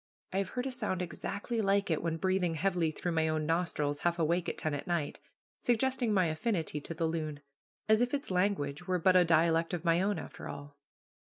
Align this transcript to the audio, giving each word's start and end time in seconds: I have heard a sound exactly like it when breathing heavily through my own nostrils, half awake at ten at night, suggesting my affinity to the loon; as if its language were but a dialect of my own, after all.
I 0.33 0.39
have 0.39 0.47
heard 0.57 0.65
a 0.65 0.71
sound 0.71 1.03
exactly 1.03 1.61
like 1.61 1.91
it 1.91 2.01
when 2.01 2.17
breathing 2.17 2.55
heavily 2.55 2.89
through 2.89 3.11
my 3.11 3.27
own 3.27 3.45
nostrils, 3.45 3.99
half 3.99 4.17
awake 4.17 4.49
at 4.49 4.57
ten 4.57 4.73
at 4.73 4.87
night, 4.87 5.19
suggesting 5.61 6.11
my 6.11 6.25
affinity 6.25 6.81
to 6.81 6.95
the 6.95 7.05
loon; 7.05 7.41
as 7.87 8.01
if 8.01 8.11
its 8.11 8.31
language 8.31 8.87
were 8.87 8.97
but 8.97 9.15
a 9.15 9.23
dialect 9.23 9.75
of 9.75 9.85
my 9.85 10.01
own, 10.01 10.17
after 10.17 10.47
all. 10.49 10.75